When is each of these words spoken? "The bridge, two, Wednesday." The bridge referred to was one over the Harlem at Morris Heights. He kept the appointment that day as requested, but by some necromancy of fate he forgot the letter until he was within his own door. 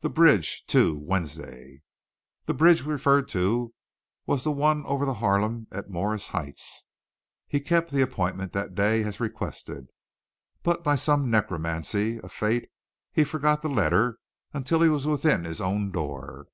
"The 0.00 0.10
bridge, 0.10 0.64
two, 0.66 0.98
Wednesday." 0.98 1.82
The 2.46 2.52
bridge 2.52 2.82
referred 2.82 3.28
to 3.28 3.72
was 4.26 4.44
one 4.44 4.84
over 4.86 5.04
the 5.04 5.14
Harlem 5.14 5.68
at 5.70 5.88
Morris 5.88 6.26
Heights. 6.26 6.86
He 7.46 7.60
kept 7.60 7.92
the 7.92 8.02
appointment 8.02 8.50
that 8.54 8.74
day 8.74 9.04
as 9.04 9.20
requested, 9.20 9.86
but 10.64 10.82
by 10.82 10.96
some 10.96 11.30
necromancy 11.30 12.18
of 12.20 12.32
fate 12.32 12.70
he 13.12 13.22
forgot 13.22 13.62
the 13.62 13.68
letter 13.68 14.18
until 14.52 14.82
he 14.82 14.88
was 14.88 15.06
within 15.06 15.44
his 15.44 15.60
own 15.60 15.92
door. 15.92 16.46